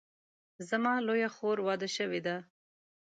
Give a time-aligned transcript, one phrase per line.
[0.67, 2.35] زما لویه خور واده شوې ده